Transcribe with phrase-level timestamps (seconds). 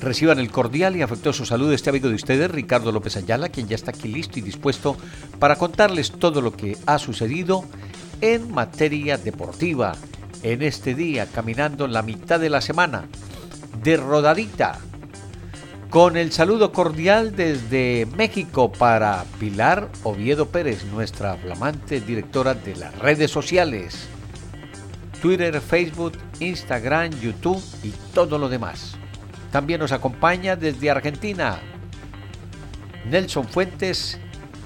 [0.00, 3.66] Reciban el cordial y afectuoso saludo de este amigo de ustedes, Ricardo López Ayala, quien
[3.66, 4.96] ya está aquí listo y dispuesto
[5.40, 7.64] para contarles todo lo que ha sucedido
[8.20, 9.96] en materia deportiva
[10.42, 13.08] en este día, caminando la mitad de la semana,
[13.82, 14.78] de rodadita.
[15.90, 22.96] Con el saludo cordial desde México para Pilar Oviedo Pérez, nuestra flamante directora de las
[22.98, 24.06] redes sociales,
[25.20, 28.98] Twitter, Facebook, Instagram, YouTube y todo lo demás.
[29.52, 31.58] También nos acompaña desde Argentina
[33.08, 34.18] Nelson Fuentes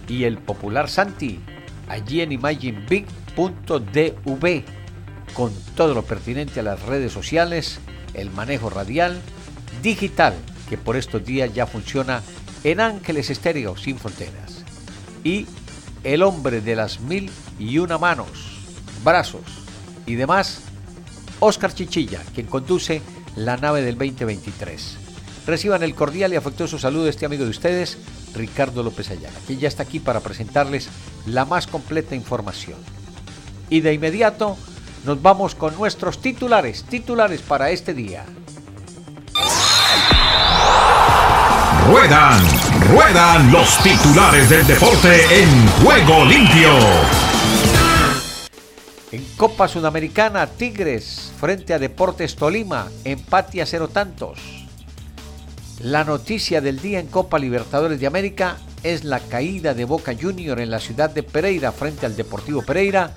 [0.09, 1.39] y el popular Santi,
[1.89, 4.65] allí en imaginebig.dv,
[5.35, 7.79] con todo lo pertinente a las redes sociales,
[8.15, 9.21] el manejo radial,
[9.83, 10.35] digital,
[10.69, 12.23] que por estos días ya funciona
[12.65, 14.65] en Ángeles Estéreo sin fronteras.
[15.25, 15.47] Y
[16.05, 18.29] el hombre de las mil y una manos,
[19.05, 19.43] brazos
[20.07, 20.61] y demás,
[21.41, 23.01] Oscar Chichilla, quien conduce
[23.37, 24.99] la nave del 2023.
[25.47, 27.99] Reciban el cordial y afectuoso saludo de este amigo de ustedes,
[28.35, 30.89] Ricardo López Ayala, quien ya está aquí para presentarles
[31.27, 32.79] la más completa información.
[33.69, 34.57] Y de inmediato
[35.05, 38.25] nos vamos con nuestros titulares, titulares para este día.
[41.89, 42.41] Ruedan,
[42.89, 47.32] ruedan los titulares del deporte en juego limpio.
[49.13, 54.39] En Copa Sudamericana, Tigres frente a Deportes Tolima, empate a cero tantos.
[55.81, 60.59] La noticia del día en Copa Libertadores de América es la caída de Boca Junior
[60.61, 63.13] en la ciudad de Pereira frente al Deportivo Pereira,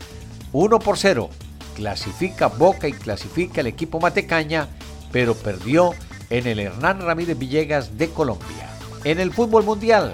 [0.51, 1.29] 1 por 0.
[1.75, 4.67] Clasifica Boca y clasifica el equipo Matecaña,
[5.13, 5.94] pero perdió
[6.29, 8.69] en el Hernán Ramírez Villegas de Colombia.
[9.05, 10.13] En el fútbol mundial,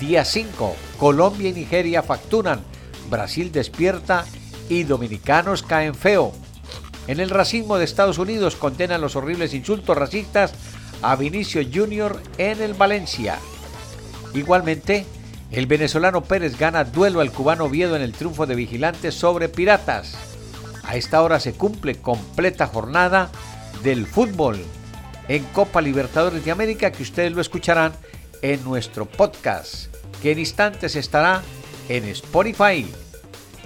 [0.00, 2.62] día 5, Colombia y Nigeria facturan,
[3.10, 4.24] Brasil despierta
[4.68, 6.32] y dominicanos caen feo.
[7.06, 10.52] En el racismo de Estados Unidos condenan los horribles insultos racistas
[11.02, 12.20] a Vinicio Jr.
[12.38, 13.38] en el Valencia.
[14.34, 15.06] Igualmente,
[15.50, 20.16] el venezolano Pérez gana duelo al cubano Viedo en el triunfo de Vigilantes sobre Piratas.
[20.84, 23.30] A esta hora se cumple completa jornada
[23.82, 24.58] del fútbol
[25.28, 27.92] en Copa Libertadores de América que ustedes lo escucharán
[28.42, 31.42] en nuestro podcast que en instantes estará
[31.88, 32.86] en Spotify.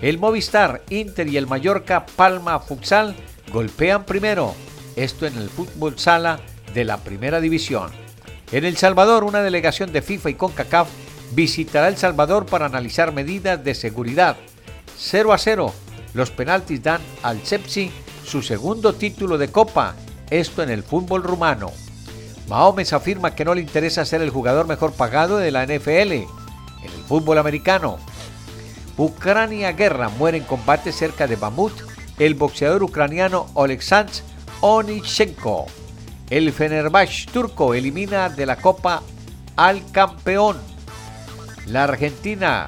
[0.02, 3.14] El Movistar, Inter y el Mallorca Palma Futsal
[3.52, 4.52] golpean primero.
[4.96, 6.40] Esto en el fútbol sala
[6.74, 7.88] de la primera división.
[8.50, 10.88] En El Salvador, una delegación de FIFA y CONCACAF
[11.34, 14.36] visitará El Salvador para analizar medidas de seguridad.
[14.98, 15.72] 0 a 0.
[16.14, 17.92] Los penaltis dan al Sepsi
[18.26, 19.94] su segundo título de Copa.
[20.30, 21.70] Esto en el fútbol rumano.
[22.48, 26.12] Mahomes afirma que no le interesa ser el jugador mejor pagado de la NFL.
[26.12, 28.00] En el fútbol americano,
[28.96, 31.72] Ucrania guerra muere en combate cerca de Bamut
[32.18, 34.12] el boxeador ucraniano Oleksandr
[34.60, 35.66] Onichenko.
[36.30, 39.02] El Fenerbahce turco elimina de la Copa
[39.56, 40.58] al campeón.
[41.66, 42.66] La argentina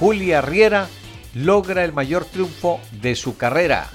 [0.00, 0.88] Julia Riera
[1.34, 3.88] logra el mayor triunfo de su carrera.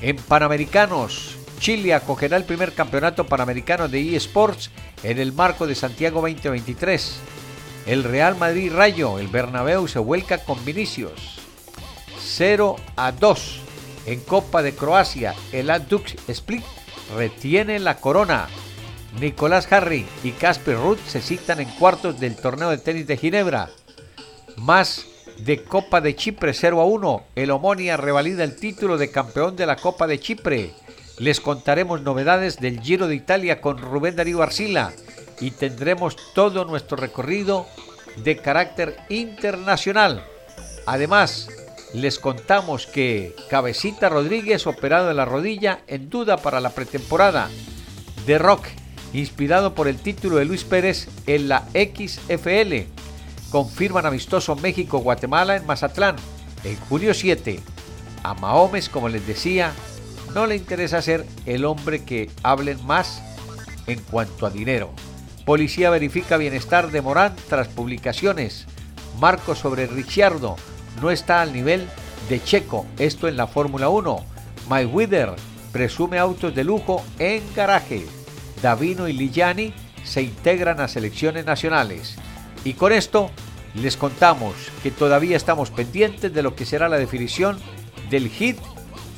[0.00, 4.70] En Panamericanos, Chile acogerá el primer campeonato panamericano de eSports
[5.02, 7.20] en el marco de Santiago 2023.
[7.84, 11.40] El Real Madrid Rayo, el Bernabéu se vuelca con Vinicius.
[12.20, 13.60] 0 a 2.
[14.06, 16.62] En Copa de Croacia, el Adux Split
[17.16, 18.46] retiene la corona.
[19.20, 23.68] Nicolás Harry y Casper Ruth se citan en cuartos del torneo de tenis de Ginebra.
[24.56, 25.04] Más
[25.38, 27.24] de Copa de Chipre 0 a 1.
[27.34, 30.70] El Omonia revalida el título de campeón de la Copa de Chipre.
[31.18, 34.92] Les contaremos novedades del Giro de Italia con Rubén Darío Arcila
[35.42, 37.66] y tendremos todo nuestro recorrido
[38.16, 40.24] de carácter internacional.
[40.86, 41.48] Además,
[41.92, 47.50] les contamos que Cabecita Rodríguez, operado en la rodilla, en duda para la pretemporada.
[48.24, 48.66] de Rock,
[49.12, 52.86] inspirado por el título de Luis Pérez en la XFL.
[53.50, 56.14] Confirman amistoso México-Guatemala en Mazatlán
[56.62, 57.58] en junio 7.
[58.22, 59.72] A Mahomes, como les decía,
[60.34, 63.20] no le interesa ser el hombre que hablen más
[63.88, 64.92] en cuanto a dinero.
[65.44, 68.66] Policía verifica bienestar de Morán tras publicaciones.
[69.18, 70.56] Marco sobre Ricciardo
[71.00, 71.88] no está al nivel
[72.28, 74.24] de Checo, esto en la Fórmula 1.
[74.92, 75.30] Wither
[75.72, 78.06] presume autos de lujo en garaje.
[78.62, 79.74] Davino y Lillani
[80.04, 82.14] se integran a selecciones nacionales.
[82.64, 83.28] Y con esto
[83.74, 84.54] les contamos
[84.84, 87.58] que todavía estamos pendientes de lo que será la definición
[88.10, 88.58] del hit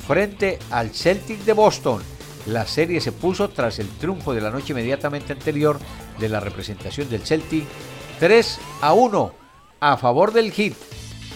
[0.07, 2.01] frente al Celtic de Boston.
[2.47, 5.79] La serie se puso tras el triunfo de la noche inmediatamente anterior
[6.19, 7.65] de la representación del Celtic
[8.19, 9.33] 3 a 1
[9.79, 10.75] a favor del hit,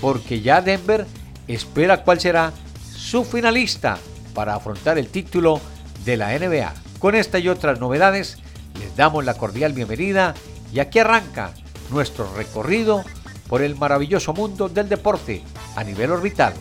[0.02, 1.06] porque ya Denver
[1.48, 2.54] espera cuál será
[2.96, 3.98] su finalista
[4.34, 5.60] para afrontar el título
[6.06, 6.74] de la NBA.
[7.00, 8.38] Con esta y otras novedades,
[8.80, 10.34] les damos la cordial bienvenida
[10.72, 11.54] y aquí arranca
[11.90, 13.04] nuestro recorrido
[13.48, 15.44] por el maravilloso mundo del deporte
[15.76, 16.54] a nivel orbital.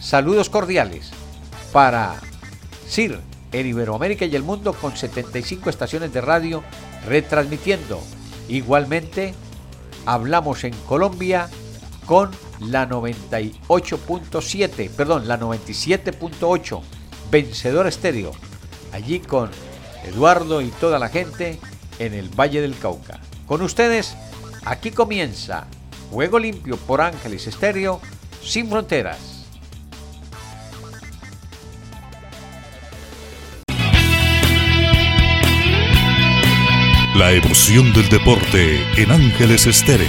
[0.00, 1.10] Saludos cordiales
[1.72, 2.16] para
[2.88, 3.20] CIR
[3.52, 6.62] en Iberoamérica y el mundo con 75 estaciones de radio
[7.06, 8.02] retransmitiendo.
[8.48, 9.34] Igualmente,
[10.04, 11.48] hablamos en Colombia
[12.04, 12.30] con
[12.60, 16.80] la 98.7, perdón, la 97.8,
[17.30, 18.32] Vencedor Estéreo,
[18.92, 19.50] allí con
[20.04, 21.58] Eduardo y toda la gente
[21.98, 23.20] en el Valle del Cauca.
[23.46, 24.16] Con ustedes,
[24.64, 25.66] aquí comienza
[26.10, 28.00] Juego Limpio por Ángeles Estéreo,
[28.42, 29.35] sin fronteras.
[37.18, 40.06] La emoción del deporte en Ángeles Estéreo.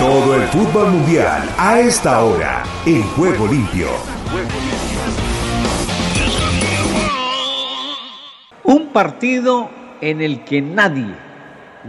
[0.00, 3.86] Todo el fútbol mundial a esta hora en Juego Limpio.
[8.64, 11.14] Un partido en el que nadie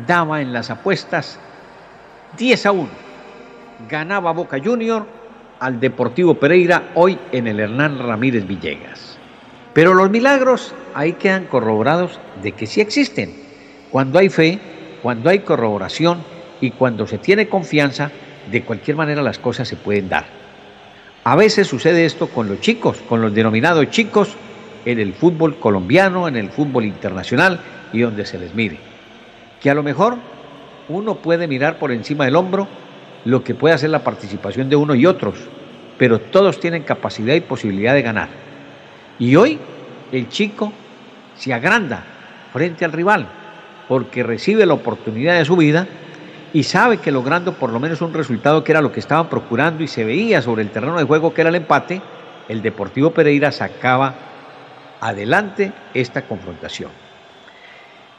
[0.07, 1.39] daba en las apuestas
[2.37, 2.89] 10 a 1.
[3.89, 5.05] Ganaba Boca Junior
[5.59, 9.17] al Deportivo Pereira hoy en el Hernán Ramírez Villegas.
[9.73, 13.33] Pero los milagros ahí quedan corroborados de que sí existen.
[13.91, 14.59] Cuando hay fe,
[15.01, 16.23] cuando hay corroboración
[16.61, 18.11] y cuando se tiene confianza,
[18.49, 20.25] de cualquier manera las cosas se pueden dar.
[21.23, 24.35] A veces sucede esto con los chicos, con los denominados chicos
[24.85, 27.59] en el fútbol colombiano, en el fútbol internacional
[27.95, 28.77] y donde se les mire.
[29.61, 30.17] Que a lo mejor
[30.89, 32.67] uno puede mirar por encima del hombro
[33.23, 35.35] lo que puede hacer la participación de uno y otros,
[35.97, 38.29] pero todos tienen capacidad y posibilidad de ganar.
[39.17, 39.59] Y hoy
[40.11, 40.71] el chico
[41.35, 42.03] se agranda
[42.53, 43.27] frente al rival
[43.87, 45.87] porque recibe la oportunidad de su vida
[46.53, 49.83] y sabe que logrando por lo menos un resultado que era lo que estaban procurando
[49.83, 52.01] y se veía sobre el terreno de juego que era el empate,
[52.47, 54.13] el Deportivo Pereira sacaba
[55.01, 57.04] adelante esta confrontación.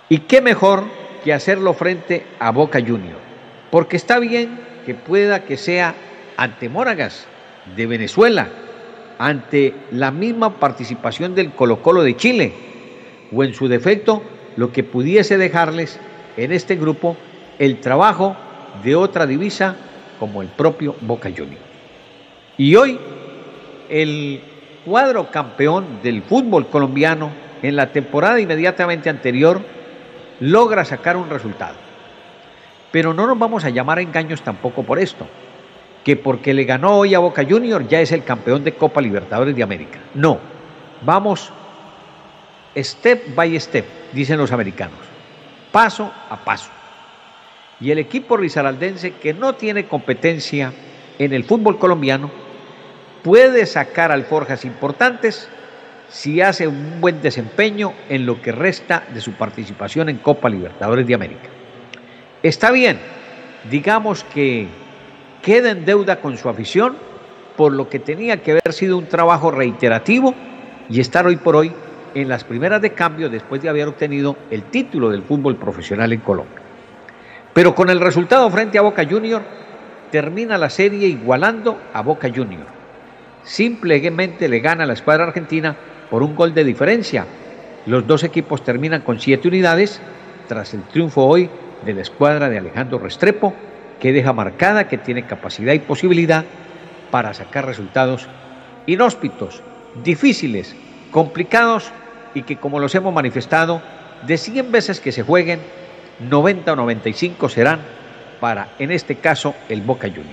[0.09, 0.85] Y qué mejor
[1.25, 3.19] que hacerlo frente a Boca Junior,
[3.71, 5.95] porque está bien que pueda que sea
[6.37, 7.27] ante Moragas
[7.75, 8.49] de Venezuela,
[9.19, 12.53] ante la misma participación del Colo Colo de Chile,
[13.33, 14.23] o en su defecto
[14.57, 15.99] lo que pudiese dejarles
[16.37, 17.17] en este grupo
[17.59, 18.37] el trabajo
[18.85, 19.75] de otra divisa
[20.21, 21.61] como el propio Boca Junior.
[22.57, 22.99] Y hoy
[23.89, 24.41] el
[24.85, 27.31] cuadro campeón del fútbol colombiano
[27.63, 29.61] en la temporada inmediatamente anterior
[30.41, 31.75] logra sacar un resultado.
[32.93, 35.27] Pero no nos vamos a llamar a engaños tampoco por esto,
[36.05, 39.55] que porque le ganó hoy a Boca Junior ya es el campeón de Copa Libertadores
[39.57, 39.99] de América.
[40.15, 40.39] No,
[41.03, 41.53] vamos
[42.77, 44.99] step by step, dicen los americanos,
[45.73, 46.71] paso a paso.
[47.81, 50.73] Y el equipo risaraldense, que no tiene competencia
[51.19, 52.31] en el fútbol colombiano,
[53.23, 55.51] puede sacar alforjas importantes
[56.09, 61.07] si hace un buen desempeño en lo que resta de su participación en Copa Libertadores
[61.07, 61.49] de América.
[62.43, 62.99] Está bien,
[63.71, 64.69] digamos que
[65.43, 66.97] queda en deuda con su afición
[67.57, 70.35] por lo que tenía que haber sido un trabajo reiterativo
[70.89, 71.73] y estar hoy por hoy
[72.15, 76.21] en las primeras de cambio después de haber obtenido el título del fútbol profesional en
[76.21, 76.61] Colombia.
[77.53, 79.43] Pero con el resultado frente a Boca Junior,
[80.11, 82.67] termina la serie igualando a Boca Junior.
[83.43, 85.77] Simplemente le gana la escuadra argentina
[86.11, 87.27] por un gol de diferencia.
[87.87, 90.01] Los dos equipos terminan con siete unidades
[90.49, 91.51] tras el triunfo hoy
[91.85, 93.55] de la escuadra de Alejandro Restrepo,
[94.01, 96.45] que deja marcada que tiene capacidad y posibilidad
[97.11, 98.27] para sacar resultados
[98.87, 99.63] inhóspitos,
[100.05, 100.75] difíciles,
[101.11, 101.91] complicados
[102.35, 103.81] y que como los hemos manifestado,
[104.27, 105.61] de 100 veces que se jueguen,
[106.29, 107.81] 90 o 95 serán
[108.41, 110.31] para, en este caso, el Boca Juniors.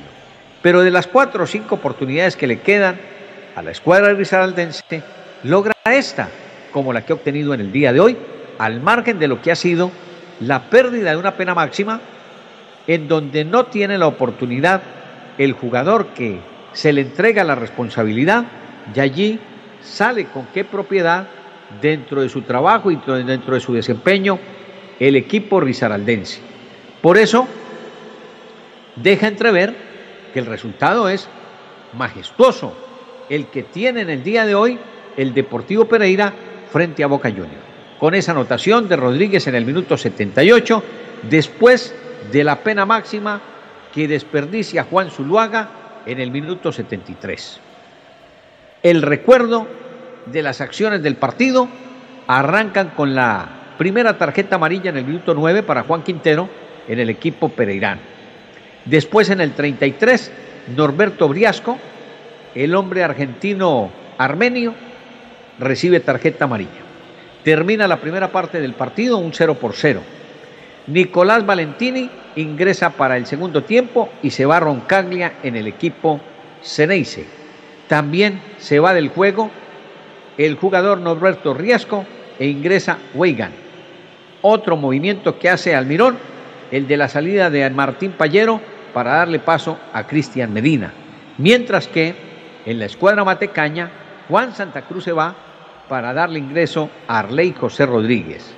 [0.62, 2.98] Pero de las cuatro o cinco oportunidades que le quedan
[3.56, 5.03] a la escuadra risaraldense,
[5.43, 6.29] logra esta,
[6.71, 8.17] como la que ha obtenido en el día de hoy,
[8.57, 9.91] al margen de lo que ha sido
[10.39, 12.01] la pérdida de una pena máxima,
[12.88, 14.81] en donde no tiene la oportunidad
[15.38, 16.39] el jugador que
[16.73, 18.45] se le entrega la responsabilidad,
[18.93, 19.39] y allí
[19.81, 21.27] sale con qué propiedad
[21.81, 24.39] dentro de su trabajo y dentro de su desempeño
[25.00, 26.39] el equipo risaraldense.
[27.01, 27.47] Por eso,
[28.95, 29.75] deja entrever
[30.33, 31.27] que el resultado es
[31.97, 32.75] majestuoso,
[33.29, 34.79] el que tiene en el día de hoy
[35.17, 36.34] el Deportivo Pereira
[36.72, 37.63] frente a Boca Juniors.
[38.00, 40.84] Con esa anotación de Rodríguez en el minuto 78,
[41.29, 41.96] después
[42.32, 43.41] de la pena máxima
[43.93, 45.70] que desperdicia Juan Zuluaga
[46.05, 47.60] en el minuto 73.
[48.82, 49.67] El recuerdo
[50.25, 51.67] de las acciones del partido
[52.27, 56.50] arrancan con la primera tarjeta amarilla en el minuto 9 para Juan Quintero
[56.88, 58.01] en el equipo pereirano.
[58.86, 60.32] Después en el 33,
[60.75, 61.77] Norberto Briasco,
[62.55, 64.74] el hombre argentino armenio,
[65.60, 66.81] recibe tarjeta amarilla.
[67.43, 70.01] Termina la primera parte del partido un 0 por 0.
[70.88, 76.19] Nicolás Valentini ingresa para el segundo tiempo y se va Roncaglia en el equipo
[76.62, 77.25] Ceneice.
[77.88, 79.51] También se va del juego
[80.38, 82.05] el jugador Norberto Riasco
[82.39, 83.51] e ingresa Weigan.
[84.41, 86.17] Otro movimiento que hace Almirón,
[86.72, 88.60] el de la salida de Martín Pallero
[88.93, 90.91] para darle paso a Cristian Medina.
[91.38, 92.15] Mientras que
[92.65, 93.89] en la escuadra matecaña,
[94.30, 95.36] Juan Santa Cruz se va
[95.88, 98.56] para darle ingreso a Arley José Rodríguez.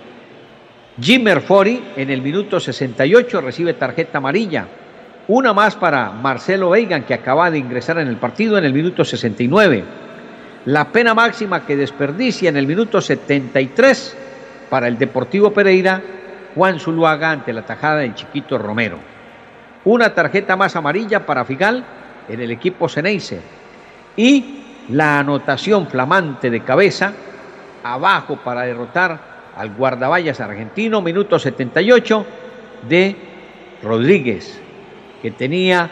[1.00, 4.68] Jimmer Fori en el minuto 68 recibe tarjeta amarilla.
[5.28, 9.04] Una más para Marcelo Weigan que acaba de ingresar en el partido en el minuto
[9.04, 9.84] 69.
[10.66, 14.18] La pena máxima que desperdicia en el minuto 73
[14.70, 16.02] para el Deportivo Pereira,
[16.56, 19.00] Juan Zuluaga ante la tajada del Chiquito Romero.
[19.84, 21.84] Una tarjeta más amarilla para Figal
[22.30, 23.42] en el equipo Ceneice.
[24.16, 27.13] Y la anotación flamante de cabeza
[27.84, 32.25] abajo para derrotar al guardaballas argentino, minuto 78
[32.89, 33.15] de
[33.82, 34.60] Rodríguez,
[35.22, 35.89] que tenía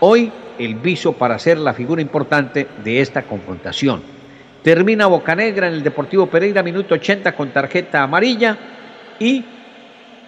[0.00, 4.02] hoy el viso para ser la figura importante de esta confrontación.
[4.62, 8.56] Termina Bocanegra en el Deportivo Pereira, minuto 80 con tarjeta amarilla
[9.18, 9.44] y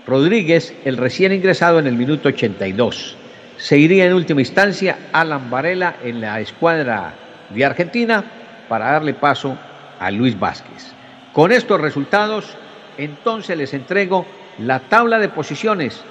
[0.07, 3.17] Rodríguez, el recién ingresado en el minuto 82.
[3.57, 7.15] Se iría en última instancia Alan Varela en la escuadra
[7.51, 8.25] de Argentina
[8.69, 9.57] para darle paso
[9.99, 10.93] a Luis Vázquez.
[11.33, 12.57] Con estos resultados,
[12.99, 14.27] entonces les entrego
[14.59, 16.03] la tabla de posiciones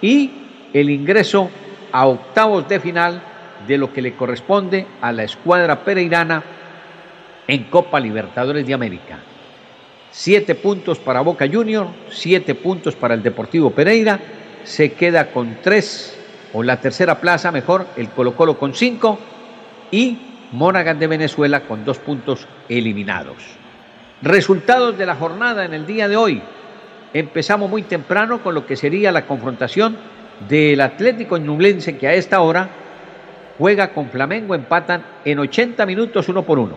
[0.00, 0.30] y
[0.72, 1.50] el ingreso
[1.92, 3.22] a octavos de final
[3.66, 6.42] de lo que le corresponde a la escuadra pereirana
[7.46, 9.18] en Copa Libertadores de América.
[10.10, 14.20] Siete puntos para Boca Junior, siete puntos para el Deportivo Pereira,
[14.64, 16.16] se queda con tres,
[16.52, 19.18] o la tercera plaza mejor, el Colo Colo con cinco
[19.90, 20.18] y
[20.52, 23.36] Monaghan de Venezuela con dos puntos eliminados.
[24.22, 26.42] Resultados de la jornada en el día de hoy.
[27.12, 29.96] Empezamos muy temprano con lo que sería la confrontación
[30.48, 32.68] del Atlético Ñublense que a esta hora
[33.58, 36.76] juega con Flamengo, empatan en 80 minutos uno por uno.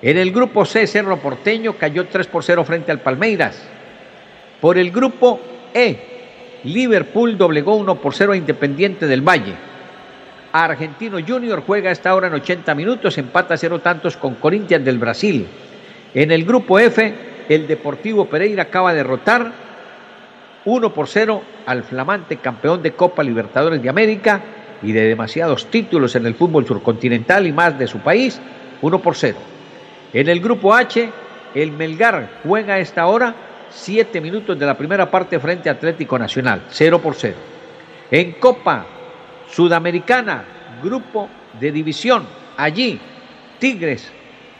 [0.00, 3.60] En el grupo C, Cerro Porteño cayó 3 por 0 frente al Palmeiras.
[4.60, 5.40] Por el grupo
[5.74, 9.54] E, Liverpool doblegó 1 por 0 a Independiente del Valle.
[10.52, 15.46] Argentino Junior juega esta hora en 80 minutos, empata cero tantos con Corinthians del Brasil.
[16.14, 17.14] En el grupo F,
[17.48, 19.52] el Deportivo Pereira acaba de derrotar
[20.64, 24.40] 1 por 0 al flamante campeón de Copa Libertadores de América
[24.82, 28.40] y de demasiados títulos en el fútbol surcontinental y más de su país,
[28.80, 29.38] 1 por 0.
[30.12, 31.10] En el grupo H,
[31.54, 33.34] el Melgar juega a esta hora
[33.70, 37.36] 7 minutos de la primera parte frente a Atlético Nacional, 0 por 0.
[38.10, 38.86] En Copa
[39.50, 40.44] Sudamericana,
[40.82, 41.28] grupo
[41.58, 42.26] de división,
[42.56, 43.00] allí
[43.58, 44.12] Tigres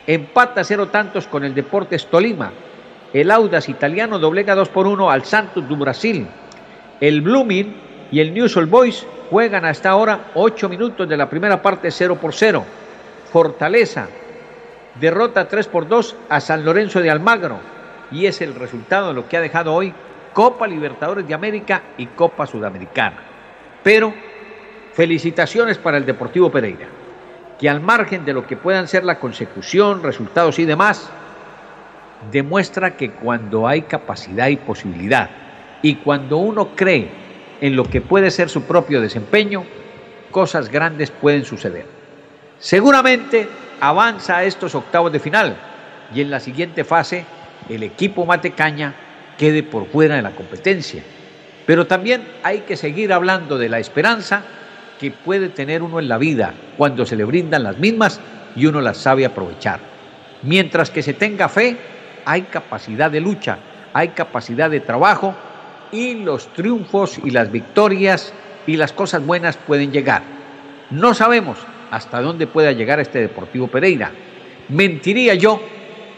[0.05, 2.51] empata cero tantos con el Deportes Tolima.
[3.13, 6.27] El Audas italiano doblega 2 por 1 al Santos do Brasil.
[6.99, 7.75] El Blooming
[8.11, 12.17] y el News Old Boys juegan hasta ahora 8 minutos de la primera parte 0
[12.19, 12.65] por 0.
[13.31, 14.07] Fortaleza
[14.99, 17.59] derrota 3 por 2 a San Lorenzo de Almagro
[18.11, 19.93] y es el resultado de lo que ha dejado hoy
[20.33, 23.17] Copa Libertadores de América y Copa Sudamericana.
[23.83, 24.13] Pero
[24.99, 26.89] felicitaciones para el Deportivo Pereira
[27.57, 31.09] que al margen de lo que puedan ser la consecución, resultados y demás,
[32.29, 35.29] demuestra que cuando hay capacidad y posibilidad
[35.81, 37.09] y cuando uno cree
[37.61, 39.63] en lo que puede ser su propio desempeño,
[40.31, 41.85] cosas grandes pueden suceder.
[42.59, 43.47] Seguramente
[43.79, 45.55] avanza a estos octavos de final
[46.13, 47.23] y en la siguiente fase
[47.69, 48.95] el equipo Matecaña
[49.37, 51.03] quede por fuera de la competencia.
[51.65, 54.43] Pero también hay que seguir hablando de la esperanza
[54.99, 58.19] que puede tener uno en la vida cuando se le brindan las mismas
[58.55, 59.79] y uno las sabe aprovechar.
[60.43, 61.77] Mientras que se tenga fe,
[62.25, 63.57] hay capacidad de lucha,
[63.93, 65.33] hay capacidad de trabajo
[65.91, 68.33] y los triunfos y las victorias
[68.67, 70.21] y las cosas buenas pueden llegar.
[70.91, 71.57] No sabemos
[71.91, 74.11] hasta dónde pueda llegar este Deportivo Pereira.
[74.69, 75.61] Mentiría yo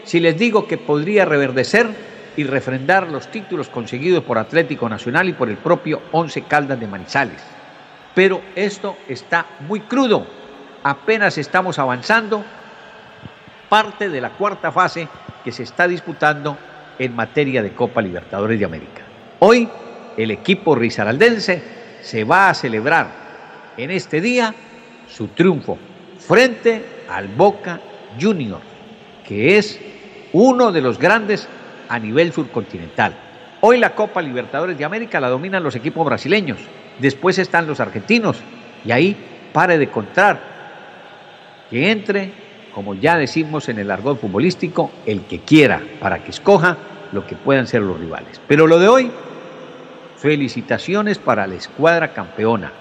[0.04, 1.88] si les digo que podría reverdecer
[2.36, 6.86] y refrendar los títulos conseguidos por Atlético Nacional y por el propio Once Caldas de
[6.86, 7.51] Manizales.
[8.14, 10.26] Pero esto está muy crudo.
[10.82, 12.44] Apenas estamos avanzando
[13.68, 15.08] parte de la cuarta fase
[15.44, 16.58] que se está disputando
[16.98, 19.02] en materia de Copa Libertadores de América.
[19.38, 19.68] Hoy
[20.16, 21.62] el equipo risaraldense
[22.02, 23.08] se va a celebrar
[23.76, 24.54] en este día
[25.08, 25.78] su triunfo
[26.18, 27.80] frente al Boca
[28.20, 28.60] Junior,
[29.26, 29.80] que es
[30.32, 31.48] uno de los grandes
[31.88, 33.14] a nivel subcontinental.
[33.60, 36.58] Hoy la Copa Libertadores de América la dominan los equipos brasileños,
[36.98, 38.38] después están los argentinos
[38.84, 39.16] y ahí
[39.52, 40.40] pare de contar
[41.70, 42.32] que entre,
[42.74, 46.76] como ya decimos en el argot futbolístico, el que quiera para que escoja
[47.12, 48.40] lo que puedan ser los rivales.
[48.46, 49.10] Pero lo de hoy,
[50.16, 52.72] felicitaciones para la escuadra campeona.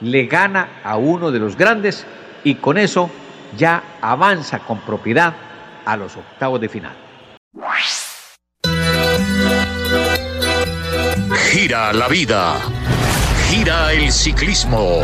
[0.00, 2.06] Le gana a uno de los grandes
[2.42, 3.10] y con eso
[3.56, 5.34] ya avanza con propiedad
[5.84, 6.92] a los octavos de final.
[11.50, 12.56] Gira la vida,
[13.54, 15.02] gira el ciclismo.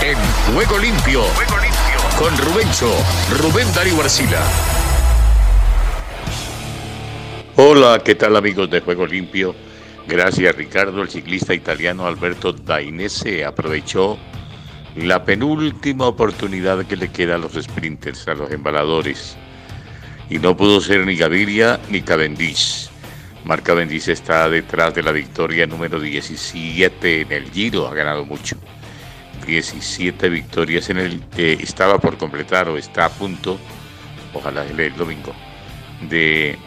[0.00, 0.16] En
[0.54, 1.22] Juego Limpio,
[2.18, 2.90] con Rubencho,
[3.36, 4.40] Rubén Darío Arcila.
[7.56, 9.54] Hola, ¿qué tal amigos de Juego Limpio?
[10.06, 14.16] Gracias Ricardo, el ciclista italiano Alberto Dainese aprovechó
[14.96, 19.36] la penúltima oportunidad que le queda a los sprinters, a los embaladores.
[20.30, 22.88] Y no pudo ser ni Gaviria ni Cavendish.
[23.44, 28.56] Marc Cavendish está detrás de la victoria número 17 en el Giro, ha ganado mucho.
[29.46, 33.58] 17 victorias en el que estaba por completar o está a punto,
[34.34, 35.34] ojalá el domingo,
[36.08, 36.58] de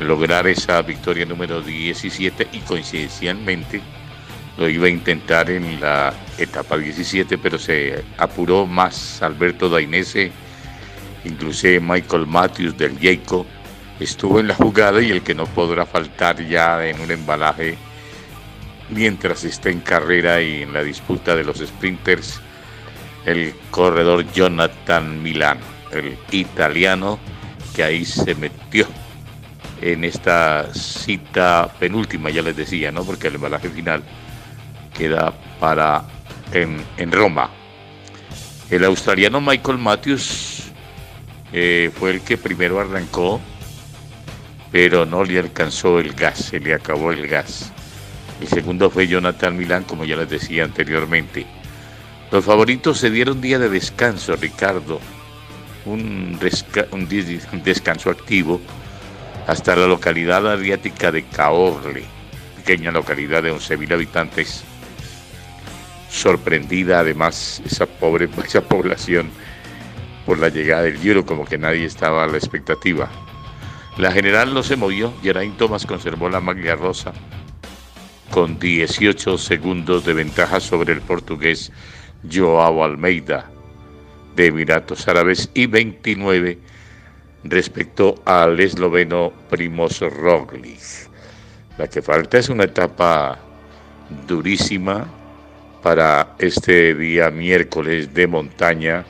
[0.00, 3.82] lograr esa victoria número 17 y coincidencialmente
[4.58, 10.32] lo iba a intentar en la etapa 17, pero se apuró más Alberto Dainese,
[11.24, 13.46] incluso Michael Matthews del Jayco,
[14.00, 17.76] estuvo en la jugada y el que no podrá faltar ya en un embalaje
[18.90, 22.40] mientras está en carrera y en la disputa de los sprinters,
[23.26, 25.60] el corredor Jonathan Milano,
[25.92, 27.18] el italiano
[27.74, 28.86] que ahí se metió
[29.80, 33.04] en esta cita penúltima, ya les decía, ¿no?
[33.04, 34.02] Porque el embalaje final
[34.96, 36.04] queda para
[36.52, 37.50] en, Roma.
[38.70, 40.64] El australiano Michael Matthews
[41.52, 43.40] eh, fue el que primero arrancó,
[44.70, 47.72] pero no le alcanzó el gas, se le acabó el gas.
[48.40, 51.46] El segundo fue Jonathan Milán, como ya les decía anteriormente.
[52.30, 55.00] Los favoritos se dieron día de descanso, Ricardo,
[55.86, 56.38] un,
[57.64, 58.60] descanso activo
[59.46, 62.04] hasta la localidad adriática de Caorle,
[62.56, 64.64] pequeña localidad de 11.000 habitantes
[66.10, 69.30] sorprendida además esa pobre esa población
[70.26, 73.08] por la llegada del Giro, como que nadie estaba a la expectativa.
[73.98, 77.12] La general no se movió, Geraint Thomas conservó la maglia rosa
[78.30, 81.72] con 18 segundos de ventaja sobre el portugués
[82.30, 83.50] Joao Almeida
[84.36, 86.58] de Emiratos Árabes y 29
[87.42, 91.08] respecto al esloveno Primoz Roglic.
[91.76, 93.38] La que falta es una etapa
[94.28, 95.08] durísima,
[95.82, 99.04] para este día miércoles de montaña,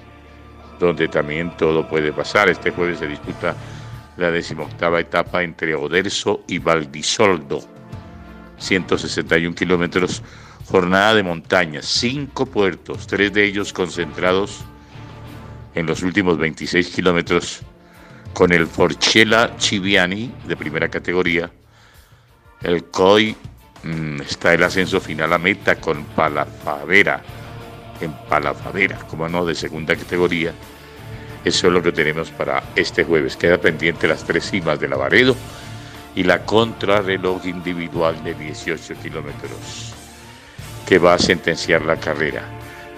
[0.79, 2.49] donde también todo puede pasar.
[2.49, 3.57] Este jueves se disputa
[4.19, 7.61] la decimoctava etapa entre Oderso y Valdisoldo,
[8.59, 10.23] 161 kilómetros,
[10.67, 14.61] jornada de montaña, cinco puertos, tres de ellos concentrados
[15.75, 17.61] en los últimos 26 kilómetros,
[18.35, 21.51] con el Forchella Chiviani de primera categoría,
[22.61, 23.35] el COI
[23.83, 27.23] Mm, está el ascenso final a meta con Palafavera,
[28.01, 30.53] en Palafavera, como no, de segunda categoría.
[31.49, 33.35] Eso es lo que tenemos para este jueves.
[33.35, 35.35] Queda pendiente las tres cimas de Lavaredo
[36.15, 39.95] y la contrarreloj individual de 18 kilómetros
[40.87, 42.43] que va a sentenciar la carrera.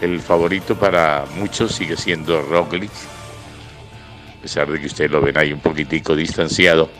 [0.00, 5.52] El favorito para muchos sigue siendo Roglic, a pesar de que ustedes lo ven ahí
[5.52, 6.90] un poquitico distanciado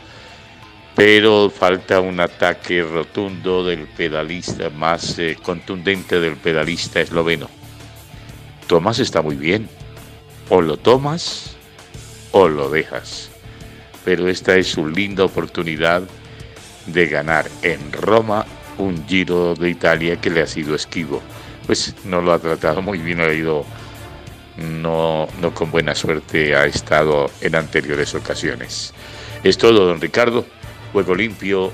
[0.95, 7.49] pero falta un ataque rotundo del pedalista, más eh, contundente del pedalista esloveno.
[8.67, 9.69] Tomás está muy bien,
[10.51, 11.55] o lo tomas
[12.31, 13.29] o lo dejas,
[14.03, 16.03] pero esta es su linda oportunidad
[16.87, 18.45] de ganar en Roma
[18.77, 21.21] un Giro de Italia que le ha sido esquivo.
[21.65, 23.65] Pues no lo ha tratado muy bien, ha ido
[24.57, 28.93] no, no con buena suerte, ha estado en anteriores ocasiones.
[29.43, 30.45] Es todo, don Ricardo.
[30.91, 31.71] Juego limpio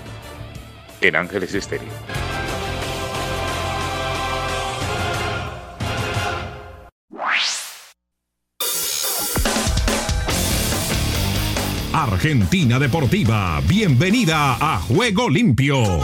[1.02, 2.27] en Ángeles Estéreo.
[12.18, 16.00] Argentina Deportiva, bienvenida a Juego Limpio.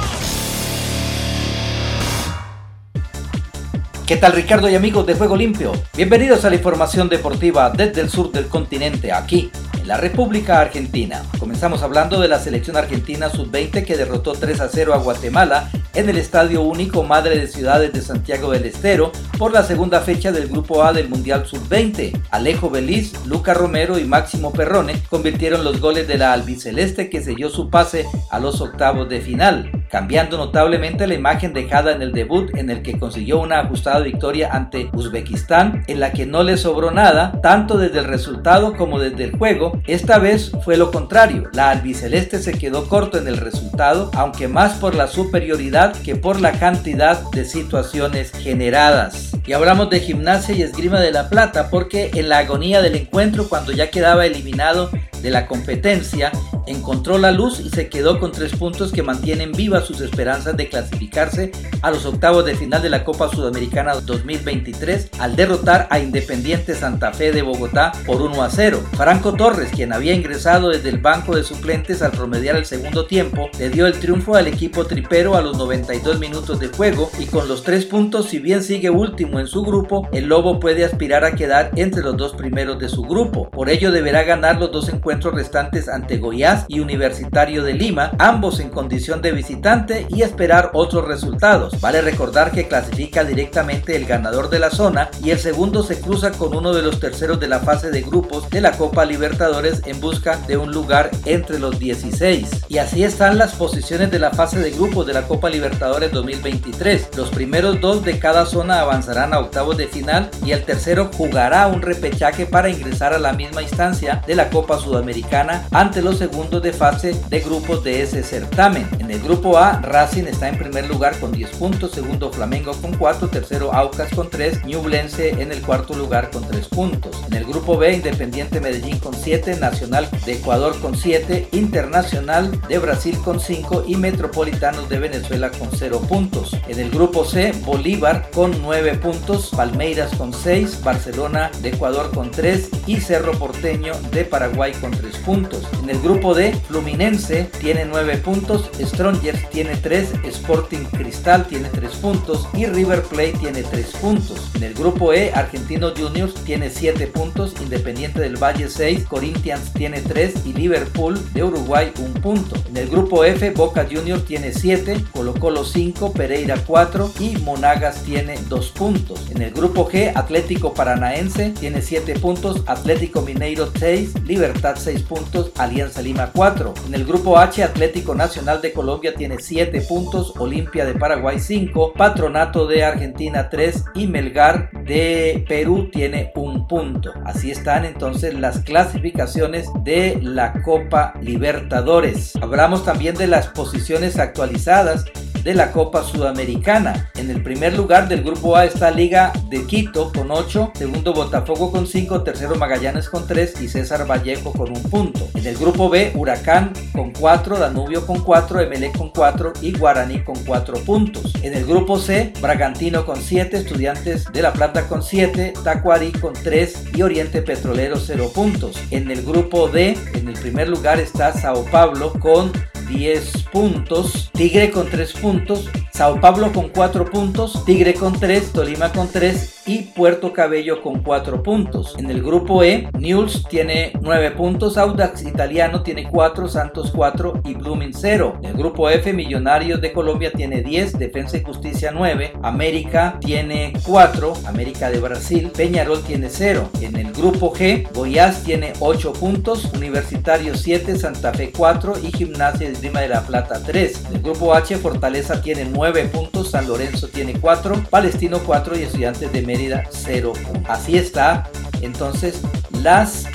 [4.05, 5.71] ¿Qué tal Ricardo y amigos de Juego Limpio?
[5.97, 9.49] Bienvenidos a la información deportiva desde el sur del continente, aquí
[9.81, 11.23] en la República Argentina.
[11.39, 16.09] Comenzamos hablando de la selección argentina sub-20 que derrotó 3 a 0 a Guatemala en
[16.09, 20.47] el Estadio Único Madre de Ciudades de Santiago del Estero por la segunda fecha del
[20.47, 22.19] Grupo A del Mundial Sub-20.
[22.31, 27.49] Alejo Beliz, Luca Romero y Máximo Perrone convirtieron los goles de la albiceleste que selló
[27.49, 32.49] su pase a los octavos de final, cambiando notablemente la imagen dejada en el debut
[32.57, 36.89] en el que consiguió una ajustada victoria ante Uzbekistán en la que no le sobró
[36.89, 39.79] nada, tanto desde el resultado como desde el juego.
[39.85, 44.73] Esta vez fue lo contrario, la albiceleste se quedó corto en el resultado, aunque más
[44.79, 49.33] por la superioridad que por la cantidad de situaciones generadas.
[49.45, 53.47] Y hablamos de gimnasia y esgrima de la plata porque en la agonía del encuentro
[53.47, 54.89] cuando ya quedaba eliminado
[55.23, 56.31] de la competencia,
[56.67, 60.69] encontró la luz y se quedó con tres puntos que mantienen vivas sus esperanzas de
[60.69, 66.75] clasificarse a los octavos de final de la Copa Sudamericana 2023 al derrotar a Independiente
[66.75, 68.83] Santa Fe de Bogotá por 1 a 0.
[68.97, 73.49] Franco Torres, quien había ingresado desde el banco de suplentes al promediar el segundo tiempo,
[73.57, 77.47] le dio el triunfo al equipo tripero a los 92 minutos de juego y con
[77.47, 81.35] los tres puntos, si bien sigue último en su grupo, el Lobo puede aspirar a
[81.35, 83.49] quedar entre los dos primeros de su grupo.
[83.49, 88.59] Por ello deberá ganar los dos encuentros restantes ante Goiás y Universitario de Lima, ambos
[88.59, 91.79] en condición de visitante y esperar otros resultados.
[91.79, 96.31] Vale recordar que clasifica directamente el ganador de la zona y el segundo se cruza
[96.31, 99.99] con uno de los terceros de la fase de grupos de la Copa Libertadores en
[100.01, 102.65] busca de un lugar entre los 16.
[102.69, 107.09] Y así están las posiciones de la fase de grupos de la Copa Libertadores 2023.
[107.15, 111.67] Los primeros dos de cada zona avanzarán a octavos de final y el tercero jugará
[111.67, 116.17] un repechaje para ingresar a la misma instancia de la Copa Sudamericana Americana ante los
[116.17, 118.87] segundos de fase de grupos de ese certamen.
[118.99, 122.97] En el grupo A, Racing está en primer lugar con 10 puntos, segundo Flamengo con
[122.97, 127.21] 4, tercero Aucas con 3, Ñublense en el cuarto lugar con 3 puntos.
[127.27, 132.79] En el grupo B, Independiente Medellín con 7, Nacional de Ecuador con 7, Internacional de
[132.79, 136.55] Brasil con 5 y Metropolitanos de Venezuela con 0 puntos.
[136.67, 142.31] En el grupo C, Bolívar con 9 puntos, Palmeiras con 6, Barcelona de Ecuador con
[142.31, 145.63] 3 y Cerro Porteño de Paraguay con 3 puntos.
[145.81, 151.91] En el grupo D, Fluminense tiene 9 puntos, Strongers tiene 3, Sporting Cristal tiene 3
[151.95, 154.49] puntos y River Plate tiene 3 puntos.
[154.55, 160.01] En el grupo E, Argentinos Juniors tiene 7 puntos, Independiente del Valle 6, Corinthians tiene
[160.01, 162.55] 3 y Liverpool de Uruguay 1 punto.
[162.69, 168.03] En el grupo F, Boca Juniors tiene 7, Colo Colo 5, Pereira 4 y Monagas
[168.03, 169.29] tiene 2 puntos.
[169.29, 175.51] En el grupo G, Atlético Paranaense tiene 7 puntos, Atlético Mineiro 6, Libertad 6 puntos,
[175.57, 176.73] Alianza Lima 4.
[176.87, 181.93] En el grupo H, Atlético Nacional de Colombia tiene 7 puntos, Olimpia de Paraguay 5,
[181.93, 187.13] Patronato de Argentina 3 y Melgar de Perú tiene un punto.
[187.25, 192.35] Así están entonces las clasificaciones de la Copa Libertadores.
[192.41, 195.05] Hablamos también de las posiciones actualizadas
[195.43, 197.09] de la Copa Sudamericana.
[197.15, 201.71] En el primer lugar del grupo A está Liga de Quito con 8, segundo Botafogo
[201.71, 205.27] con 5, tercero Magallanes con 3 y César Vallejo con un punto.
[205.33, 210.23] En el grupo B, Huracán con 4, Danubio con 4, Emelec con 4 y Guaraní
[210.23, 211.33] con 4 puntos.
[211.41, 216.33] En el grupo C, Bragantino con 7, Estudiantes de La Plata con 7, Tacuarí con
[216.33, 218.77] 3 y Oriente Petrolero 0 puntos.
[218.91, 222.51] En el grupo D, en el primer lugar está Sao Paulo con
[222.87, 228.91] 10 puntos, Tigre con 3 puntos, Sao Paulo con 4 puntos, Tigre con 3, Tolima
[228.91, 231.95] con 3 y Puerto Cabello con 4 puntos.
[231.99, 237.53] En el grupo E, News tiene 9 puntos, Audax Italiano tiene 4, Santos 4 y
[237.53, 238.39] Blooming 0.
[238.41, 243.73] En el grupo F, Millonarios de Colombia tiene 10, Defensa y Justicia 9, América tiene
[243.85, 246.69] 4, América de Brasil, Peñarol tiene 0.
[246.81, 252.71] En el grupo G, Goiás tiene 8 puntos, Universitario 7, Santa Fe 4 y Gimnasia
[252.71, 254.05] de Lima de la Plata 3.
[254.09, 258.79] En el grupo H, Fortaleza tiene 9 9 puntos, San Lorenzo tiene 4, Palestino 4
[258.79, 260.33] y Estudiantes de Mérida 0
[260.67, 261.47] Así está.
[261.81, 262.41] Entonces
[262.81, 263.27] las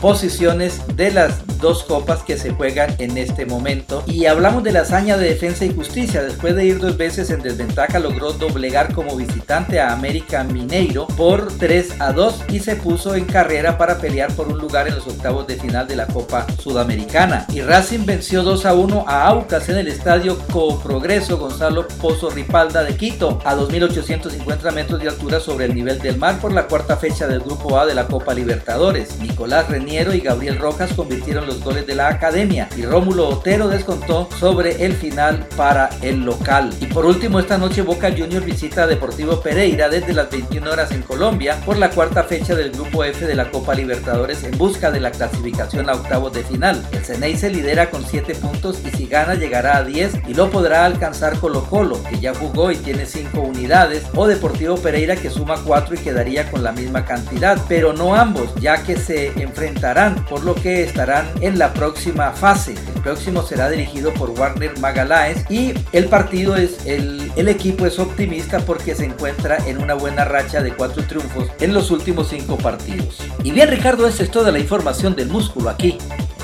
[0.00, 4.02] posiciones de las dos copas que se juegan en este momento.
[4.06, 6.22] Y hablamos de la hazaña de defensa y justicia.
[6.22, 11.48] Después de ir dos veces en desventaja, logró doblegar como visitante a América Mineiro por
[11.58, 15.06] 3 a 2 y se puso en carrera para pelear por un lugar en los
[15.06, 17.46] octavos de final de la Copa Sudamericana.
[17.52, 22.84] Y Racing venció 2 a 1 a Aucas en el estadio Coprogreso Gonzalo Pozo Ripalda
[22.84, 26.96] de Quito a 2.850 metros de altura sobre el nivel del mar por la cuarta
[26.96, 29.18] fecha del Grupo A de la Copa Libertadores.
[29.18, 34.84] Nicolás Y Gabriel Rojas convirtieron los goles de la academia y Rómulo Otero descontó sobre
[34.84, 36.70] el final para el local.
[36.80, 40.92] Y por último, esta noche Boca Junior visita a Deportivo Pereira desde las 21 horas
[40.92, 44.90] en Colombia por la cuarta fecha del Grupo F de la Copa Libertadores en busca
[44.90, 46.86] de la clasificación a octavos de final.
[46.92, 50.50] El Ceney se lidera con 7 puntos y si gana llegará a 10 y lo
[50.50, 55.30] podrá alcanzar Colo Colo, que ya jugó y tiene 5 unidades, o Deportivo Pereira que
[55.30, 59.32] suma 4 y quedaría con la misma cantidad, pero no ambos, ya que se
[59.78, 62.74] enfrentarán, por lo que estarán en la próxima fase.
[62.94, 67.98] El próximo será dirigido por Warner Magaláes y el partido es el, el equipo es
[68.00, 72.56] optimista porque se encuentra en una buena racha de 4 triunfos en los últimos 5
[72.58, 73.20] partidos.
[73.44, 75.96] Y bien Ricardo, esta es toda la información del músculo aquí,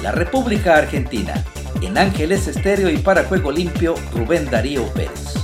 [0.03, 1.35] la República Argentina.
[1.83, 5.35] En Ángeles Estéreo y para Juego Limpio, Rubén Darío Pérez.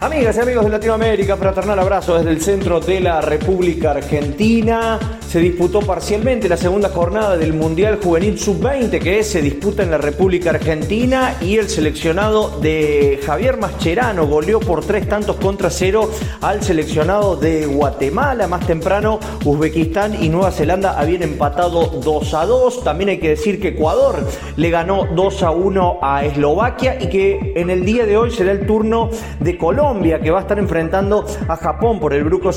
[0.00, 5.19] Amigas y amigos de Latinoamérica, fraternal abrazo desde el centro de la República Argentina.
[5.30, 9.98] Se disputó parcialmente la segunda jornada del Mundial Juvenil Sub-20 que se disputa en la
[9.98, 16.64] República Argentina y el seleccionado de Javier Mascherano goleó por tres tantos contra cero al
[16.64, 18.48] seleccionado de Guatemala.
[18.48, 22.82] Más temprano, Uzbekistán y Nueva Zelanda habían empatado 2 a 2.
[22.82, 24.16] También hay que decir que Ecuador
[24.56, 28.50] le ganó 2 a 1 a Eslovaquia y que en el día de hoy será
[28.50, 32.50] el turno de Colombia que va a estar enfrentando a Japón por el grupo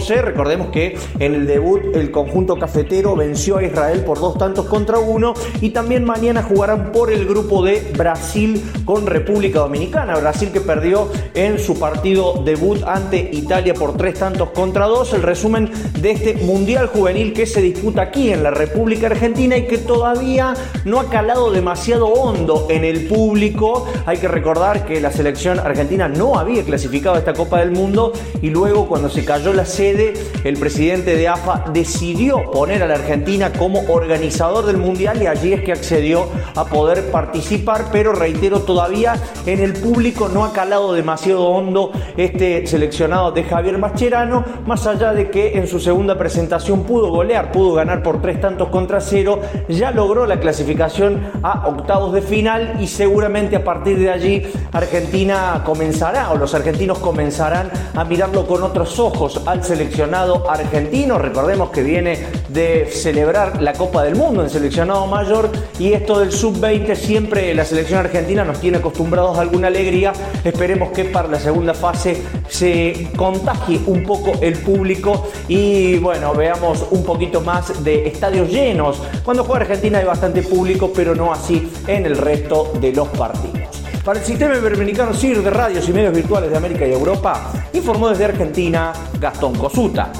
[0.00, 0.22] C.
[0.22, 5.00] Recordemos que en el debut el conjunto cafetero venció a Israel por dos tantos contra
[5.00, 10.16] uno y también mañana jugarán por el grupo de Brasil con República Dominicana.
[10.16, 15.12] Brasil que perdió en su partido debut ante Italia por tres tantos contra dos.
[15.12, 19.66] El resumen de este Mundial Juvenil que se disputa aquí en la República Argentina y
[19.66, 23.88] que todavía no ha calado demasiado hondo en el público.
[24.06, 28.12] Hay que recordar que la selección argentina no había clasificado a esta Copa del Mundo
[28.40, 32.86] y luego cuando se cayó la sede, el presidente de AFA decidió decidió poner a
[32.86, 38.12] la Argentina como organizador del Mundial y allí es que accedió a poder participar, pero
[38.12, 39.14] reitero, todavía
[39.46, 45.14] en el público no ha calado demasiado hondo este seleccionado de Javier Mascherano, más allá
[45.14, 49.40] de que en su segunda presentación pudo golear, pudo ganar por tres tantos contra cero,
[49.70, 55.62] ya logró la clasificación a octavos de final y seguramente a partir de allí Argentina
[55.64, 61.16] comenzará o los argentinos comenzarán a mirarlo con otros ojos al seleccionado argentino.
[61.16, 66.32] Recordemos que viene de celebrar la Copa del Mundo en seleccionado mayor y esto del
[66.32, 70.12] sub-20 siempre la selección argentina nos tiene acostumbrados a alguna alegría.
[70.42, 76.84] Esperemos que para la segunda fase se contagie un poco el público y bueno, veamos
[76.90, 79.00] un poquito más de estadios llenos.
[79.24, 83.84] Cuando juega Argentina hay bastante público, pero no así en el resto de los partidos.
[84.04, 88.08] Para el sistema iberoamericano CIR de radios y medios virtuales de América y Europa, informó
[88.08, 90.10] desde Argentina Gastón Cosuta.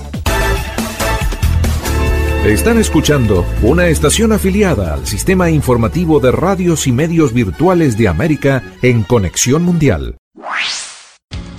[2.44, 8.62] Están escuchando una estación afiliada al sistema informativo de radios y medios virtuales de América
[8.83, 10.18] en Conexión Mundial.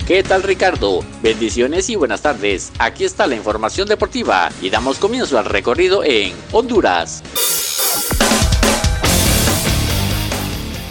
[0.06, 1.04] ¿Qué tal Ricardo?
[1.24, 2.70] Bendiciones y buenas tardes.
[2.78, 7.24] Aquí está la información deportiva y damos comienzo al recorrido en Honduras.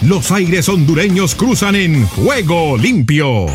[0.01, 3.45] Los aires hondureños cruzan en juego limpio.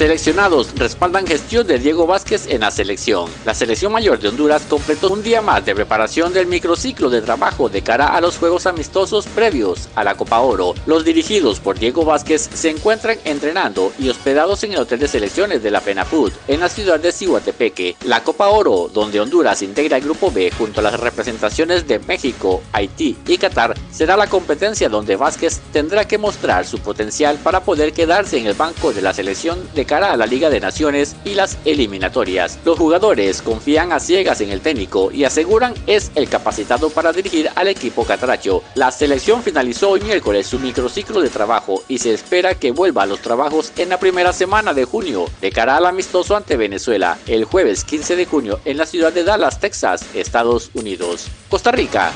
[0.00, 3.30] Seleccionados respaldan gestión de Diego Vázquez en la selección.
[3.44, 7.68] La selección mayor de Honduras completó un día más de preparación del microciclo de trabajo
[7.68, 10.72] de cara a los juegos amistosos previos a la Copa Oro.
[10.86, 15.62] Los dirigidos por Diego Vázquez se encuentran entrenando y hospedados en el hotel de selecciones
[15.62, 17.96] de la FENAFUT en la ciudad de Cihuatepeque.
[18.06, 22.62] La Copa Oro, donde Honduras integra el grupo B junto a las representaciones de México,
[22.72, 27.92] Haití y Qatar, será la competencia donde Vázquez tendrá que mostrar su potencial para poder
[27.92, 31.34] quedarse en el banco de la selección de cara a la Liga de Naciones y
[31.34, 32.60] las eliminatorias.
[32.64, 37.50] Los jugadores confían a ciegas en el técnico y aseguran es el capacitado para dirigir
[37.56, 38.62] al equipo catracho.
[38.76, 43.06] La selección finalizó hoy miércoles su microciclo de trabajo y se espera que vuelva a
[43.06, 47.44] los trabajos en la primera semana de junio de cara al amistoso ante Venezuela el
[47.44, 51.26] jueves 15 de junio en la ciudad de Dallas, Texas, Estados Unidos.
[51.48, 52.12] Costa Rica.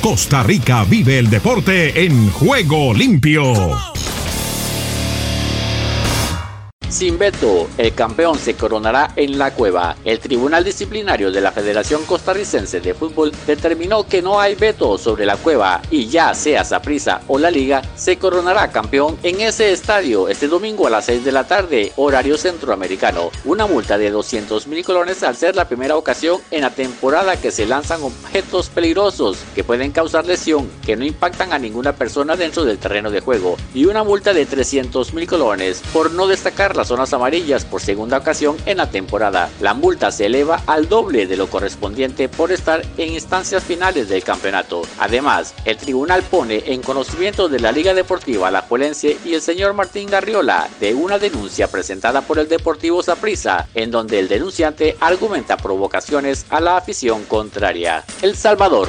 [0.00, 3.93] Costa Rica vive el deporte en juego limpio.
[6.94, 7.68] Sin veto.
[7.76, 9.96] El campeón se coronará en la cueva.
[10.04, 15.26] El Tribunal Disciplinario de la Federación Costarricense de Fútbol determinó que no hay veto sobre
[15.26, 20.28] la cueva y ya sea Saprissa o la liga, se coronará campeón en ese estadio
[20.28, 23.30] este domingo a las 6 de la tarde, horario centroamericano.
[23.44, 27.50] Una multa de 200 mil colones al ser la primera ocasión en la temporada que
[27.50, 32.64] se lanzan objetos peligrosos que pueden causar lesión, que no impactan a ninguna persona dentro
[32.64, 37.12] del terreno de juego, y una multa de 300 mil colones por no destacar zonas
[37.12, 39.50] amarillas por segunda ocasión en la temporada.
[39.60, 44.24] La multa se eleva al doble de lo correspondiente por estar en instancias finales del
[44.24, 44.82] campeonato.
[44.98, 49.74] Además, el tribunal pone en conocimiento de la Liga Deportiva La Juelense y el señor
[49.74, 55.56] Martín Garriola de una denuncia presentada por el Deportivo Saprissa, en donde el denunciante argumenta
[55.56, 58.04] provocaciones a la afición contraria.
[58.22, 58.88] El Salvador.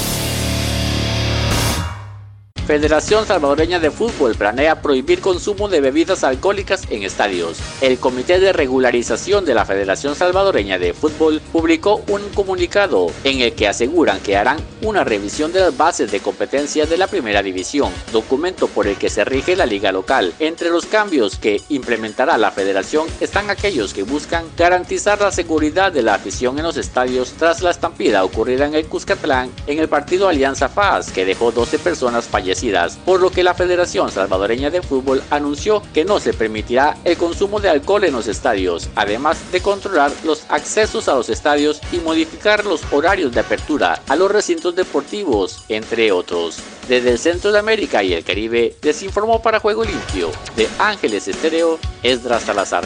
[2.71, 7.57] Federación Salvadoreña de Fútbol planea prohibir consumo de bebidas alcohólicas en estadios.
[7.81, 13.55] El Comité de Regularización de la Federación Salvadoreña de Fútbol publicó un comunicado en el
[13.55, 17.91] que aseguran que harán una revisión de las bases de competencia de la Primera División,
[18.13, 20.33] documento por el que se rige la liga local.
[20.39, 26.03] Entre los cambios que implementará la federación están aquellos que buscan garantizar la seguridad de
[26.03, 30.29] la afición en los estadios tras la estampida ocurrida en el Cuscatlán en el partido
[30.29, 32.60] Alianza Paz, que dejó 12 personas fallecidas
[33.05, 37.59] por lo que la Federación Salvadoreña de Fútbol anunció que no se permitirá el consumo
[37.59, 42.63] de alcohol en los estadios, además de controlar los accesos a los estadios y modificar
[42.65, 46.59] los horarios de apertura a los recintos deportivos, entre otros.
[46.87, 51.27] Desde el Centro de América y el Caribe, les informó para Juego Limpio de Ángeles
[51.27, 52.85] Estéreo, Esdras Salazar.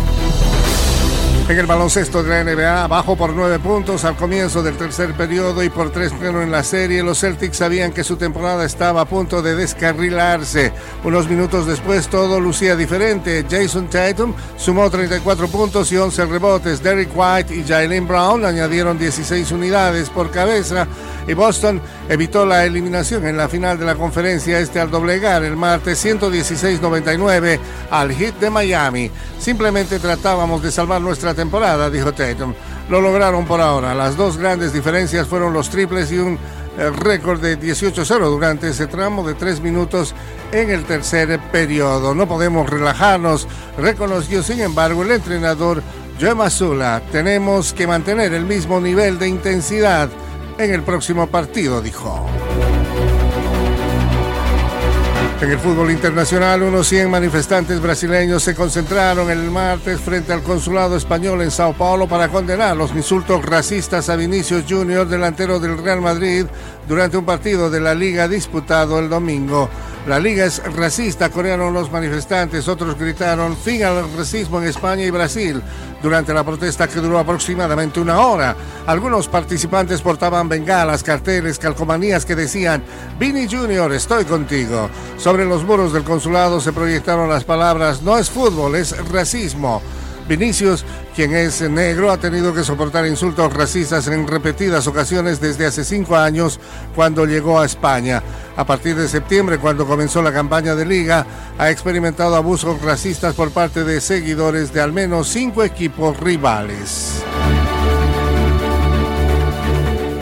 [1.49, 5.61] En el baloncesto de la NBA, abajo por nueve puntos al comienzo del tercer periodo
[5.63, 9.05] y por tres 0 en la serie, los Celtics sabían que su temporada estaba a
[9.05, 10.71] punto de descarrilarse.
[11.03, 13.45] Unos minutos después todo lucía diferente.
[13.49, 16.81] Jason Tatum sumó 34 puntos y 11 rebotes.
[16.81, 20.87] Derek White y Jalen Brown añadieron 16 unidades por cabeza
[21.27, 25.55] y Boston evitó la eliminación en la final de la conferencia este al doblegar el
[25.55, 29.11] martes 116-99 al hit de Miami.
[29.39, 31.40] Simplemente tratábamos de salvar nuestra temporada,
[31.91, 32.53] dijo Tatum.
[32.89, 33.95] Lo lograron por ahora.
[33.95, 36.37] Las dos grandes diferencias fueron los triples y un
[36.77, 40.13] eh, récord de 18-0 durante ese tramo de tres minutos
[40.51, 42.13] en el tercer periodo.
[42.13, 45.81] No podemos relajarnos, reconoció sin embargo el entrenador
[46.19, 47.01] Joe Mazula.
[47.11, 50.09] Tenemos que mantener el mismo nivel de intensidad
[50.57, 52.25] en el próximo partido, dijo.
[55.41, 60.95] En el fútbol internacional, unos 100 manifestantes brasileños se concentraron el martes frente al consulado
[60.95, 65.99] español en Sao Paulo para condenar los insultos racistas a Vinicius Junior, delantero del Real
[65.99, 66.45] Madrid,
[66.87, 69.67] durante un partido de la liga disputado el domingo.
[70.07, 75.11] La liga es racista, corearon los manifestantes, otros gritaron fin al racismo en España y
[75.11, 75.61] Brasil
[76.01, 78.55] durante la protesta que duró aproximadamente una hora.
[78.87, 82.83] Algunos participantes portaban bengalas, carteles, calcomanías que decían
[83.19, 84.89] Vini Junior, estoy contigo.
[85.17, 89.83] Sobre los muros del consulado se proyectaron las palabras no es fútbol, es racismo.
[90.27, 90.83] Vinicius,
[91.15, 96.15] quien es negro, ha tenido que soportar insultos racistas en repetidas ocasiones desde hace cinco
[96.15, 96.59] años
[96.95, 98.23] cuando llegó a España.
[98.55, 101.25] A partir de septiembre, cuando comenzó la campaña de liga,
[101.57, 107.21] ha experimentado abusos racistas por parte de seguidores de al menos cinco equipos rivales.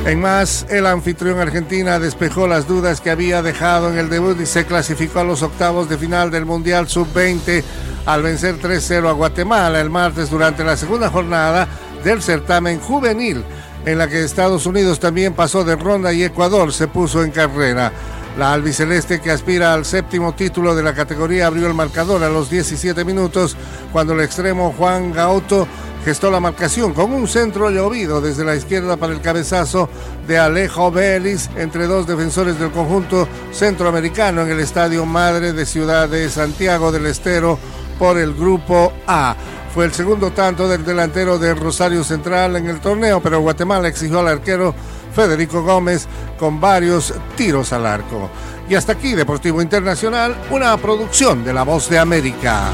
[0.06, 4.48] En más, el anfitrión Argentina despejó las dudas que había dejado en el debut y
[4.48, 7.64] se clasificó a los octavos de final del Mundial Sub-20
[8.06, 11.68] al vencer 3-0 a Guatemala el martes durante la segunda jornada
[12.04, 13.44] del certamen juvenil,
[13.86, 17.92] en la que Estados Unidos también pasó de ronda y Ecuador se puso en carrera.
[18.38, 22.50] La albiceleste que aspira al séptimo título de la categoría abrió el marcador a los
[22.50, 23.58] 17 minutos
[23.92, 25.68] cuando el extremo Juan Gauto
[26.06, 29.90] gestó la marcación con un centro llovido desde la izquierda para el cabezazo
[30.28, 36.08] de Alejo Vélez entre dos defensores del conjunto centroamericano en el Estadio Madre de Ciudad
[36.08, 37.60] de Santiago del Estero
[38.00, 39.36] por el Grupo A.
[39.74, 44.22] Fue el segundo tanto del delantero de Rosario Central en el torneo, pero Guatemala exigió
[44.22, 44.74] al arquero
[45.14, 46.08] Federico Gómez
[46.40, 48.30] con varios tiros al arco.
[48.68, 52.72] Y hasta aquí Deportivo Internacional, una producción de La Voz de América.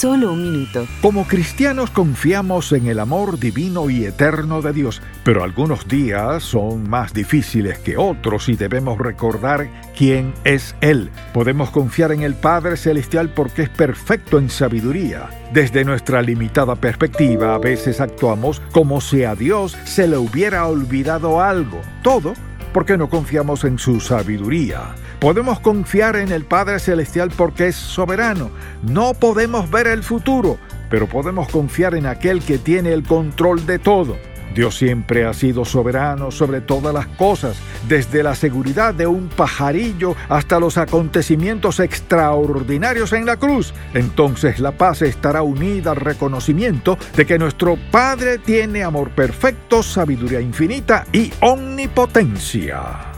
[0.00, 0.86] Solo un minuto.
[1.02, 6.88] Como cristianos confiamos en el amor divino y eterno de Dios, pero algunos días son
[6.88, 11.10] más difíciles que otros y debemos recordar quién es Él.
[11.34, 15.28] Podemos confiar en el Padre Celestial porque es perfecto en sabiduría.
[15.52, 21.42] Desde nuestra limitada perspectiva, a veces actuamos como si a Dios se le hubiera olvidado
[21.42, 21.78] algo.
[22.02, 22.32] Todo
[22.72, 24.94] porque no confiamos en su sabiduría.
[25.18, 28.50] Podemos confiar en el Padre Celestial porque es soberano.
[28.82, 30.58] No podemos ver el futuro,
[30.88, 34.16] pero podemos confiar en aquel que tiene el control de todo.
[34.54, 37.56] Dios siempre ha sido soberano sobre todas las cosas,
[37.88, 43.72] desde la seguridad de un pajarillo hasta los acontecimientos extraordinarios en la cruz.
[43.94, 50.40] Entonces la paz estará unida al reconocimiento de que nuestro Padre tiene amor perfecto, sabiduría
[50.40, 53.10] infinita y omnipotencia.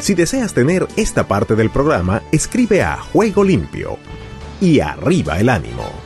[0.00, 3.98] Si deseas tener esta parte del programa, escribe a Juego Limpio
[4.60, 6.05] y arriba el ánimo.